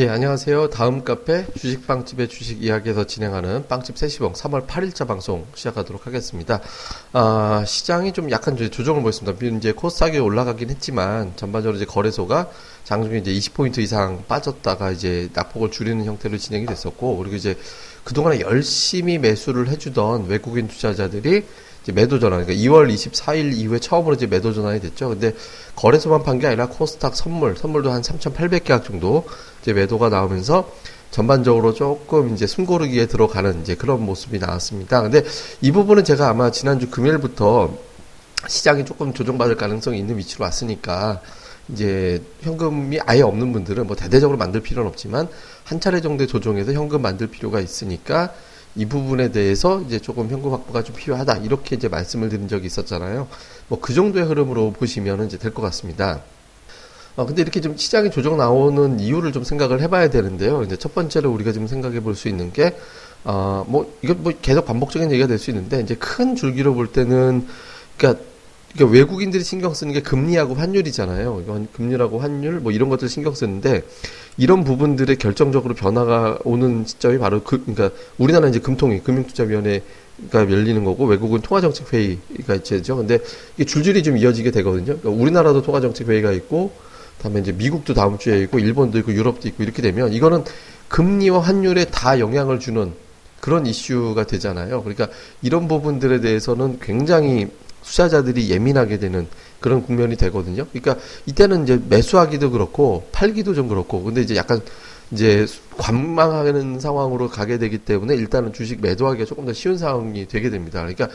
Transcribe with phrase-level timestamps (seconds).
[0.00, 0.70] 예, 안녕하세요.
[0.70, 6.62] 다음 카페 주식빵집의 주식 이야기에서 진행하는 빵집 세시봉 3월 8일자 방송 시작하도록 하겠습니다.
[7.12, 9.46] 아, 시장이 좀 약간 조정을 보였습니다.
[9.58, 12.48] 이제 코스닥이 올라가긴 했지만 전반적으로 이제 거래소가
[12.84, 17.58] 장중에 이제 20포인트 이상 빠졌다가 이제 낙폭을 줄이는 형태로 진행이 됐었고, 그리고 이제
[18.04, 21.44] 그동안에 열심히 매수를 해주던 외국인 투자자들이
[21.92, 25.08] 매도 전환, 그러니까 2월 24일 이후에 처음으로 이제 매도 전환이 됐죠.
[25.10, 25.34] 근데
[25.76, 29.24] 거래소만 판 게 아니라 코스닥 선물, 선물도 한 3,800계약 정도
[29.62, 30.70] 이제 매도가 나오면서
[31.10, 35.02] 전반적으로 조금 이제 숨고르기에 들어가는 이제 그런 모습이 나왔습니다.
[35.02, 35.24] 근데
[35.60, 37.76] 이 부분은 제가 아마 지난주 금요일부터
[38.48, 41.20] 시장이 조금 조정받을 가능성이 있는 위치로 왔으니까
[41.68, 45.28] 이제 현금이 아예 없는 분들은 뭐 대대적으로 만들 필요는 없지만
[45.64, 48.32] 한 차례 정도의 조정해서 현금 만들 필요가 있으니까
[48.76, 53.26] 이 부분에 대해서 이제 조금 현금 확보가 좀 필요하다 이렇게 이제 말씀을 드린 적이 있었잖아요.
[53.68, 56.22] 뭐 그 정도의 흐름으로 보시면 이제 될 것 같습니다.
[57.16, 60.62] 어, 근데 이렇게 좀 시장이 조정 나오는 이유를 좀 생각을 해봐야 되는데요.
[60.62, 62.76] 이제 첫 번째로 우리가 좀 생각해 볼 수 있는 게,
[63.24, 67.46] 어, 뭐, 이거 뭐 계속 반복적인 얘기가 될 수 있는데, 이제 큰 줄기로 볼 때는,
[67.98, 68.22] 그러니까
[68.74, 71.42] 그러니까 외국인들이 신경 쓰는 게 금리하고 환율이잖아요.
[71.44, 73.82] 이건 금리라고 환율 뭐 이런 것들 신경 쓰는데
[74.36, 81.06] 이런 부분들의 결정적으로 변화가 오는 시점이 바로 그 그러니까 우리나라 이제 금통위 금융투자위원회가 열리는 거고
[81.06, 82.96] 외국은 통화정책회의가 있죠.
[82.96, 83.18] 근데
[83.56, 84.98] 이게 줄줄이 좀 이어지게 되거든요.
[84.98, 86.72] 그러니까 우리나라도 통화정책회의가 있고
[87.20, 90.44] 다음에 이제 미국도 다음 주에 있고 일본도 있고 유럽도 있고 이렇게 되면 이거는
[90.88, 92.92] 금리와 환율에 다 영향을 주는
[93.40, 94.82] 그런 이슈가 되잖아요.
[94.82, 95.08] 그러니까
[95.42, 97.48] 이런 부분들에 대해서는 굉장히
[97.82, 99.26] 투자자들이 예민하게 되는
[99.60, 100.66] 그런 국면이 되거든요.
[100.72, 104.60] 그러니까 이때는 이제 매수하기도 그렇고 팔기도 좀 그렇고 근데 이제 약간
[105.10, 110.80] 이제 관망하는 상황으로 가게 되기 때문에 일단은 주식 매도하기가 조금 더 쉬운 상황이 되게 됩니다.
[110.80, 111.08] 그러니까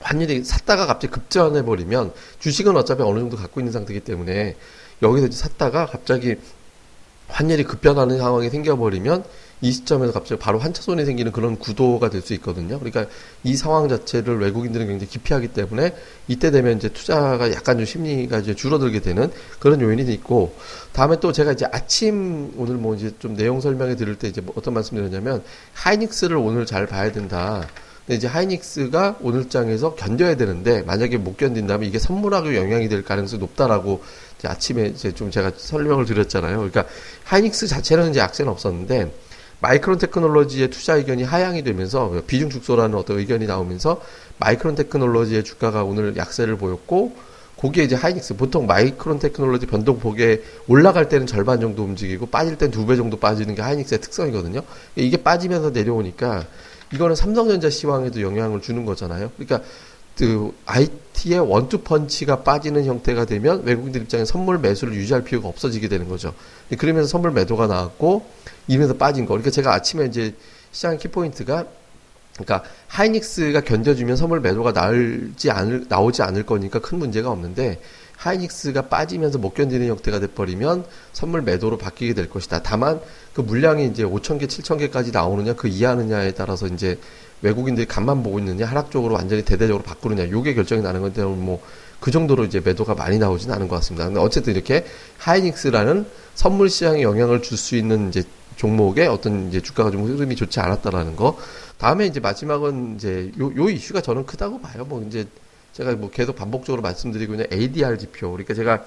[0.00, 4.56] 환율이 샀다가 갑자기 급전해 버리면 주식은 어차피 어느 정도 갖고 있는 상태이기 때문에
[5.02, 6.36] 여기서 이제 샀다가 갑자기
[7.28, 9.24] 환율이 급변하는 상황이 생겨버리면
[9.62, 12.78] 이 시점에서 갑자기 바로 환차손이 생기는 그런 구도가 될 수 있거든요.
[12.78, 13.06] 그러니까
[13.44, 15.94] 이 상황 자체를 외국인들은 굉장히 기피하기 때문에
[16.28, 20.54] 이때 되면 이제 투자가 약간 좀 심리가 이제 줄어들게 되는 그런 요인이 있고
[20.92, 24.54] 다음에 또 제가 이제 아침 오늘 뭐 이제 좀 내용 설명해 드릴 때 이제 뭐
[24.56, 25.42] 어떤 말씀 드렸냐면
[25.74, 27.66] 하이닉스를 오늘 잘 봐야 된다.
[28.06, 33.40] 근데 이제 하이닉스가 오늘 장에서 견뎌야 되는데 만약에 못 견딘다면 이게 선물하고 영향이 될 가능성이
[33.40, 34.02] 높다라고
[34.38, 36.56] 이제 아침에 이제 좀 제가 설명을 드렸잖아요.
[36.56, 36.86] 그러니까
[37.24, 39.12] 하이닉스 자체는 이제 악재는 없었는데
[39.60, 44.00] 마이크론 테크놀로지의 투자 의견이 하향이 되면서 비중 축소라는 어떤 의견이 나오면서
[44.38, 47.14] 마이크론 테크놀로지의 주가가 오늘 약세를 보였고
[47.58, 52.86] 거기에 이제 하이닉스 보통 마이크론 테크놀로지 변동폭에 올라갈 때는 절반 정도 움직이고 빠질 땐 두
[52.86, 54.62] 배 정도 빠지는 게 하이닉스의 특성이거든요.
[54.96, 56.46] 이게 빠지면서 내려오니까
[56.94, 59.30] 이거는 삼성전자 시황에도 영향을 주는 거잖아요.
[59.36, 59.60] 그러니까
[60.20, 66.10] 그 IT의 원투 펀치가 빠지는 형태가 되면 외국인들 입장에 선물 매수를 유지할 필요가 없어지게 되는
[66.10, 66.34] 거죠.
[66.76, 68.26] 그러면서 선물 매도가 나왔고
[68.68, 69.30] 이면서 빠진 거.
[69.30, 70.34] 그러니까 제가 아침에 이제
[70.72, 71.64] 시장 키포인트가
[72.34, 77.80] 그러니까 하이닉스가 견뎌주면 선물 매도가 나올지 않을 나오지 않을 거니까 큰 문제가 없는데
[78.20, 82.62] 하이닉스가 빠지면서 못 견디는 형태가 돼버리면 선물 매도로 바뀌게 될 것이다.
[82.62, 83.00] 다만
[83.32, 86.98] 그 물량이 이제 5천 개, 7천 개까지 나오느냐 그 이하느냐에 따라서 이제
[87.42, 91.60] 외국인들이 간만 보고 있느냐 하락 쪽으로 완전히 대대적으로 바꾸느냐 요게 결정이 나는 건데 뭐
[92.00, 94.06] 그 정도로 이제 매도가 많이 나오지는 않은 것 같습니다.
[94.06, 94.84] 근데 어쨌든 이렇게
[95.18, 98.22] 하이닉스라는 선물 시장에 영향을 줄 수 있는 이제
[98.56, 101.36] 종목의 어떤 이제 주가가 좀 흐름이 좋지 않았다라는 거.
[101.78, 104.84] 다음에 이제 마지막은 이제 요, 요 이슈가 저는 크다고 봐요.
[104.86, 105.26] 뭐 이제
[105.72, 108.30] 제가 뭐 계속 반복적으로 말씀드리고 있는 ADR 지표.
[108.32, 108.84] 그러니까 제가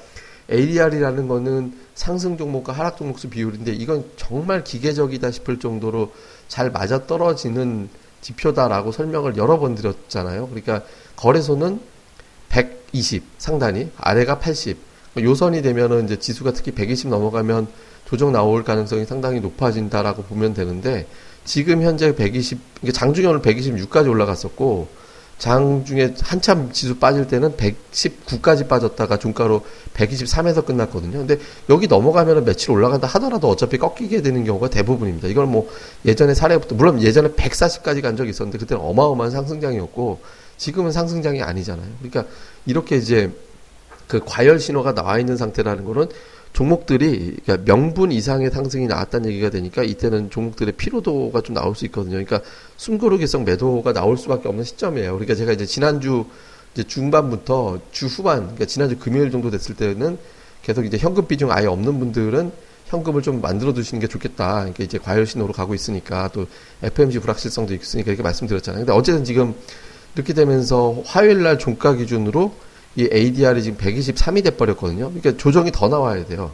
[0.52, 6.12] ADR이라는 거는 상승 종목과 하락 종목 수 비율인데 이건 정말 기계적이다 싶을 정도로
[6.48, 7.90] 잘 맞아 떨어지는
[8.22, 10.48] 지표다라고 설명을 여러 번 드렸잖아요.
[10.48, 10.84] 그러니까
[11.16, 11.80] 거래소는
[12.50, 14.78] 120 상단이 아래가 80
[15.18, 17.68] 요선이 되면은 이제 지수가 특히 120 넘어가면
[18.06, 21.08] 조정 나올 가능성이 상당히 높아진다라고 보면 되는데
[21.46, 22.60] 지금 현재 120
[22.94, 25.03] 장중에 오늘 126까지 올라갔었고
[25.38, 29.62] 장 중에 한참 지수 빠질 때는 119까지 빠졌다가 중가로
[29.94, 31.18] 123에서 끝났거든요.
[31.20, 31.38] 근데
[31.70, 35.28] 여기 넘어가면 며칠 올라간다 하더라도 어차피 꺾이게 되는 경우가 대부분입니다.
[35.28, 35.70] 이걸 뭐
[36.06, 40.22] 예전에 사례부터 물론 예전에 140까지 간 적이 있었는데 그때는 어마어마한 상승장이었고
[40.58, 41.88] 지금은 상승장이 아니잖아요.
[42.00, 42.32] 그러니까
[42.66, 43.32] 이렇게 이제
[44.08, 46.08] 그 과열 신호가 나와 있는 상태라는 거는
[46.54, 52.12] 종목들이 그러니까 명분 이상의 상승이 나왔다는 얘기가 되니까 이때는 종목들의 피로도가 좀 나올 수 있거든요.
[52.14, 52.42] 그러니까
[52.78, 55.14] 숨고르기성 매도가 나올 수밖에 없는 시점이에요.
[55.14, 56.26] 그러니까 제가 이제 지난주
[56.74, 60.18] 이제 중반부터 주 후반, 그러니까 지난주 금요일 정도 됐을 때는
[60.62, 62.52] 계속 이제 현금 비중 아예 없는 분들은
[62.86, 64.60] 현금을 좀 만들어 두시는 게 좋겠다.
[64.60, 66.46] 그러니까 이제 과열 신호로 가고 있으니까 또
[66.84, 68.86] FMC 불확실성도 있으니까 이렇게 말씀드렸잖아요.
[68.86, 69.56] 근데 어쨌든 지금
[70.16, 72.54] 이렇게 되면서 화요일 날 종가 기준으로
[72.96, 75.10] 이 ADR이 지금 123이 돼버렸거든요.
[75.10, 76.52] 그러니까 조정이 더 나와야 돼요.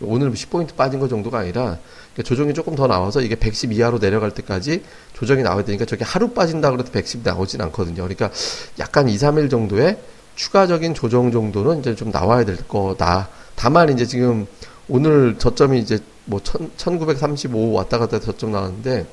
[0.00, 1.78] 오늘 10포인트 빠진 거 정도가 아니라
[2.12, 6.30] 그러니까 조정이 조금 더 나와서 이게 110 이하로 내려갈 때까지 조정이 나와야 되니까 저게 하루
[6.30, 8.02] 빠진다 그래도 110 나오진 않거든요.
[8.02, 8.30] 그러니까
[8.78, 9.98] 약간 2, 3일 정도의
[10.34, 13.28] 추가적인 조정 정도는 이제 좀 나와야 될 거다.
[13.54, 14.46] 다만 이제 지금
[14.88, 15.98] 오늘 저점이 이제
[16.28, 19.06] 뭐1935 왔다 갔다 저점 나왔는데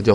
[0.00, 0.12] 이제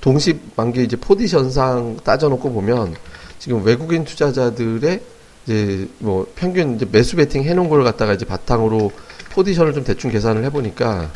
[0.00, 2.94] 동시 만기 이제 포지션상 따져놓고 보면
[3.38, 5.00] 지금 외국인 투자자들의
[5.44, 8.92] 이제 뭐 평균 이제 매수 베팅 해놓은 걸 갖다가 이제 바탕으로
[9.32, 11.10] 포지션을 좀 대충 계산을 해보니까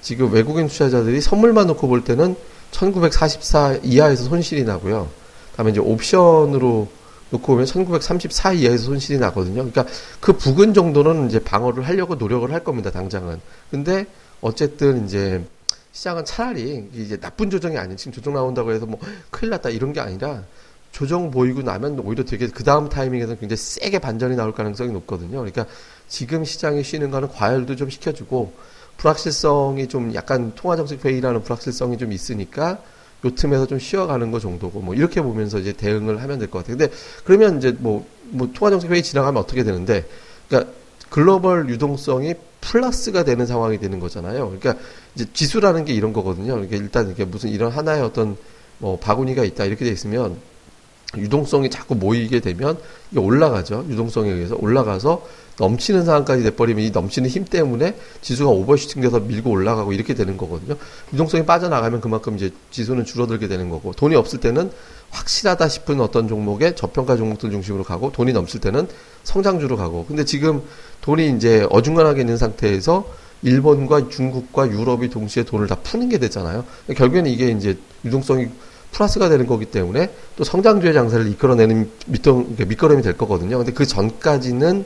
[0.00, 2.36] 지금 외국인 투자자들이 선물만 놓고 볼 때는
[2.70, 5.08] 1944 이하에서 손실이 나고요.
[5.56, 6.88] 다음에 이제 옵션으로
[7.30, 9.54] 놓고 보면 1934 이하에서 손실이 나거든요.
[9.54, 9.86] 그러니까
[10.20, 12.90] 그 부근 정도는 이제 방어를 하려고 노력을 할 겁니다.
[12.90, 13.40] 당장은.
[13.70, 14.06] 근데
[14.40, 15.44] 어쨌든 이제
[15.92, 20.00] 시장은 차라리 이제 나쁜 조정이 아닌 지금 조정 나온다고 해서 뭐 큰일 났다 이런 게
[20.00, 20.42] 아니라
[20.96, 25.32] 조정 보이고 나면 오히려 되게 그 다음 타이밍에서 굉장히 세게 반전이 나올 가능성이 높거든요.
[25.32, 25.66] 그러니까
[26.08, 28.54] 지금 시장이 쉬는 거는 과열도 좀 시켜주고
[28.96, 32.78] 불확실성이 좀 약간 통화정책 회의라는 불확실성이 좀 있으니까
[33.26, 36.78] 요 틈에서 좀 쉬어가는 거 정도고 뭐 이렇게 보면서 이제 대응을 하면 될 것 같아요.
[36.78, 36.94] 근데
[37.24, 40.06] 그러면 이제 뭐, 뭐 통화정책 회의 지나가면 어떻게 되는데
[40.48, 40.72] 그러니까
[41.10, 44.46] 글로벌 유동성이 플러스가 되는 상황이 되는 거잖아요.
[44.58, 44.82] 그러니까
[45.14, 46.54] 이제 지수라는 게 이런 거거든요.
[46.54, 48.38] 그러니까 일단 이게 무슨 이런 하나의 어떤
[48.78, 50.55] 뭐 바구니가 있다 이렇게 돼 있으면
[51.16, 52.78] 유동성이 자꾸 모이게 되면
[53.10, 53.86] 이게 올라가죠.
[53.88, 55.22] 유동성에 의해서 올라가서
[55.58, 60.76] 넘치는 상황까지 돼버리면 이 넘치는 힘 때문에 지수가 오버슈팅 돼서 밀고 올라가고 이렇게 되는 거거든요.
[61.12, 64.70] 유동성이 빠져나가면 그만큼 이제 지수는 줄어들게 되는 거고 돈이 없을 때는
[65.10, 68.88] 확실하다 싶은 어떤 종목에 저평가 종목들 중심으로 가고 돈이 넘칠 때는
[69.24, 70.62] 성장주로 가고 근데 지금
[71.00, 73.08] 돈이 이제 어중간하게 있는 상태에서
[73.42, 76.64] 일본과 중국과 유럽이 동시에 돈을 다 푸는 게 되잖아요.
[76.94, 78.48] 결국에는 이게 이제 유동성이
[78.92, 83.58] 플러스가 되는 거기 때문에 또 성장주의 장세를 이끌어내는 밑동, 밑거름이 될 거거든요.
[83.58, 84.84] 근데 그 전까지는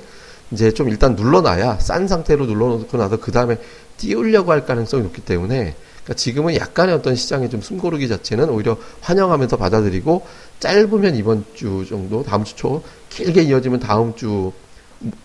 [0.50, 3.56] 이제 좀 일단 눌러놔야 싼 상태로 눌러놓고 나서 그 다음에
[3.98, 9.56] 띄우려고 할 가능성이 높기 때문에 그러니까 지금은 약간의 어떤 시장의 좀 숨고르기 자체는 오히려 환영하면서
[9.58, 10.26] 받아들이고
[10.58, 14.52] 짧으면 이번 주 정도 다음 주 초 길게 이어지면 다음 주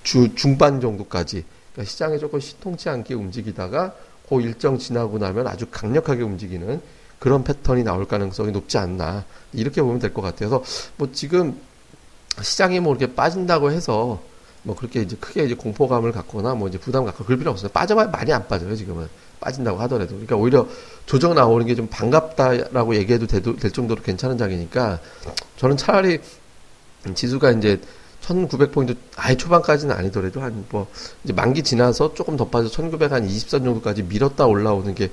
[0.04, 1.44] 주 중반 정도까지
[1.74, 3.94] 그러니까 시장에 조금 시통치 않게 움직이다가
[4.30, 6.80] 그 일정 지나고 나면 아주 강력하게 움직이는
[7.20, 9.24] 그런 패턴이 나올 가능성이 높지 않나
[9.54, 10.64] 이렇게 보면 될 것 같아서
[10.98, 11.60] 뭐 지금
[12.42, 14.22] 시장이 뭐 이렇게 빠진다고 해서
[14.64, 17.70] 뭐 그렇게 이제 크게 이제 공포감을 갖거나 뭐 이제 부담 갖고 그럴 필요 없어요.
[17.70, 19.08] 빠져봐야 많이 안 빠져요, 지금은.
[19.40, 20.12] 빠진다고 하더라도.
[20.14, 20.68] 그러니까 오히려
[21.06, 25.00] 조정 나오는 게 좀 반갑다라고 얘기해도 돼도, 될 정도로 괜찮은 장이니까
[25.58, 26.20] 저는 차라리
[27.14, 27.80] 지수가 이제
[28.24, 30.88] 1900포인트 아예 초반까지는 아니더라도 한 뭐
[31.24, 35.12] 이제 만기 지나서 조금 더 빠져 1900 한 20선 정도까지 밀었다 올라오는 게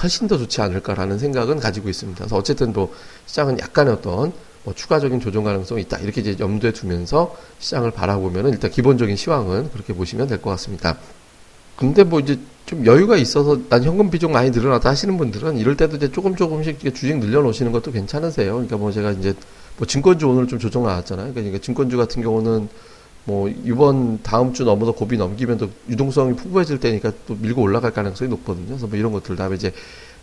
[0.00, 2.18] 훨씬 더 좋지 않을까라는 생각은 가지고 있습니다.
[2.18, 2.92] 그래서 어쨌든 뭐
[3.26, 4.32] 시장은 약간의 어떤
[4.64, 5.98] 뭐 추가적인 조정 가능성이 있다.
[5.98, 10.96] 이렇게 이제 염두에 두면서 시장을 바라보면은 일단 기본적인 시황은 그렇게 보시면 될 것 같습니다.
[11.76, 15.96] 근데 뭐 이제 좀 여유가 있어서 난 현금 비중 많이 늘어났다 하시는 분들은 이럴 때도
[15.96, 18.52] 이제 조금 조금씩 주식 늘려놓으시는 것도 괜찮으세요.
[18.52, 19.34] 그러니까 뭐 제가 이제
[19.78, 21.34] 뭐 증권주 오늘 좀 조정 나왔잖아요.
[21.34, 22.68] 그러니까 증권주 같은 경우는
[23.24, 28.28] 뭐 이번 다음 주 넘어서 고비 넘기면 또 유동성이 풍부해질 때니까 또 밀고 올라갈 가능성이
[28.30, 28.66] 높거든요.
[28.66, 29.72] 그래서 뭐 이런 것들 다음에 이제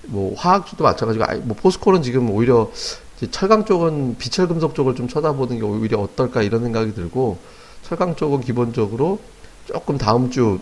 [0.08, 2.72] 뭐 화학주도 마찬가지고 뭐 포스코는 지금 오히려
[3.32, 7.38] 철강 쪽은 비철 금속 쪽을 좀 쳐다보는 게 오히려 어떨까 이런 생각이 들고
[7.84, 9.20] 철강 쪽은 기본적으로
[9.66, 10.60] 조금 다음 주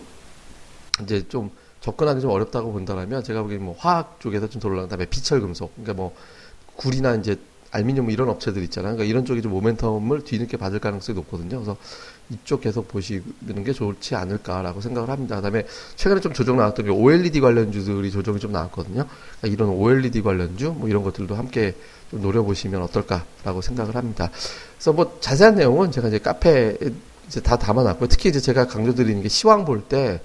[1.02, 5.40] 이제 좀 접근하기 좀 어렵다고 본다면 제가 보기엔 뭐 화학 쪽에서 좀 돌아간 다음에 비철
[5.40, 6.14] 금속 그러니까 뭐
[6.76, 7.36] 굴이나 이제
[7.70, 8.94] 알미늄 뭐 이런 업체들 있잖아요.
[8.94, 11.58] 그러니까 이런 쪽이 좀 모멘텀을 뒤늦게 받을 가능성이 높거든요.
[11.58, 11.76] 그래서
[12.30, 15.36] 이쪽 계속 보시는 게 좋지 않을까라고 생각을 합니다.
[15.36, 19.06] 그다음에 최근에 좀 조정 나왔던 게 OLED 관련주들이 조정이 좀 나왔거든요.
[19.40, 21.74] 그러니까 이런 OLED 관련주 뭐 이런 것들도 함께
[22.10, 24.30] 좀 노려보시면 어떨까라고 생각을 합니다.
[24.76, 26.76] 그래서 뭐 자세한 내용은 제가 이제 카페에
[27.28, 28.08] 이제 다 담아놨고요.
[28.08, 30.20] 특히 이제 제가 강조드리는 게 시황 볼때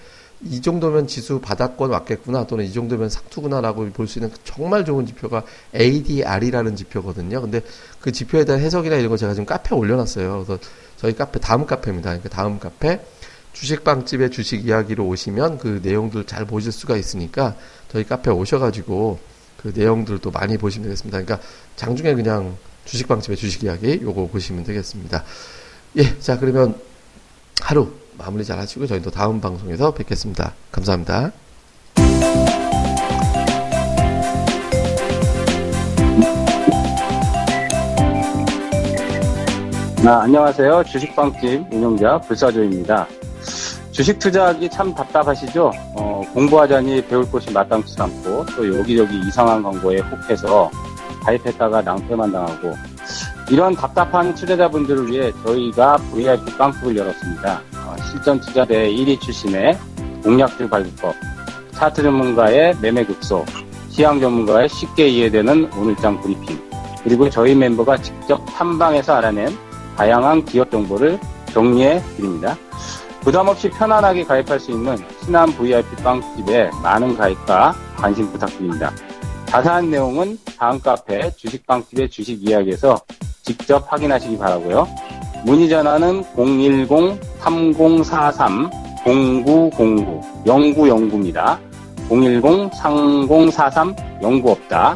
[0.46, 5.44] 이 정도면 지수 바닥권 왔겠구나 또는 이 정도면 상투구나라고 볼 수 있는 정말 좋은 지표가
[5.76, 7.42] ADR이라는 지표거든요.
[7.42, 7.62] 근데
[8.00, 10.46] 그 지표에 대한 해석이나 이런 거 제가 지금 카페에 올려놨어요.
[10.46, 10.60] 그래서
[10.98, 12.10] 저희 카페 다음 카페입니다.
[12.10, 13.00] 그러니까 다음 카페
[13.54, 17.56] 주식빵집의 주식 이야기로 오시면 그 내용들 잘 보실 수가 있으니까
[17.92, 19.20] 저희 카페 오셔가지고
[19.62, 21.22] 그 내용들도 많이 보시면 되겠습니다.
[21.22, 25.24] 그러니까 장중에 그냥 주식방집의 주식 이야기 요거 보시면 되겠습니다.
[25.98, 26.76] 예, 자 그러면
[27.62, 30.54] 하루 마무리 잘 하시고 저희도 다음 방송에서 뵙겠습니다.
[30.72, 31.32] 감사합니다.
[40.06, 40.84] 아, 안녕하세요.
[40.84, 43.08] 주식방집 운영자 불사조입니다.
[43.92, 45.72] 주식 투자하기 참 답답하시죠?
[45.96, 50.70] 어, 공부하자니 배울 곳이 마땅치 않고 또 여기저기 이상한 광고에 혹해서
[51.24, 52.74] 가입했다가 낭패만 당하고
[53.50, 57.62] 이런 답답한 투자자분들을 위해 저희가 VIP 빵집을 열었습니다.
[57.94, 59.78] 어, 실전 투자대 1위 출신의
[60.24, 61.14] 공약들 발급법,
[61.72, 63.46] 차트 전문가의 매매 극소,
[63.90, 66.60] 시향 전문가의 쉽게 이해되는 오늘장 브리핑,
[67.04, 69.56] 그리고 저희 멤버가 직접 탐방해서 알아낸
[69.96, 71.20] 다양한 기업 정보를
[71.52, 72.58] 정리해 드립니다.
[73.22, 78.92] 부담 없이 편안하게 가입할 수 있는 신한 VIP 빵집에 많은 가입과 관심 부탁드립니다.
[79.46, 83.00] 자세한 내용은 다음 카페 주식빵집의 주식 이야기에서
[83.44, 84.88] 직접 확인하시기 바라고요.
[85.46, 86.24] 문의 전화는
[87.44, 91.58] 010-3043-0909 0909입니다.
[92.10, 94.96] 010-3043 09없다.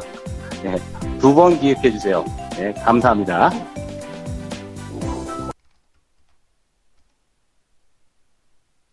[0.63, 0.75] 네,
[1.19, 2.23] 두번 기획해 주세요.
[2.57, 3.51] 네, 감사합니다.